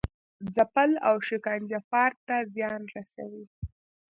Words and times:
ځپل 0.55 0.91
او 1.07 1.15
شکنجه 1.27 1.79
فرد 1.89 2.17
ته 2.27 2.35
زیان 2.53 2.81
رسوي. 2.95 3.45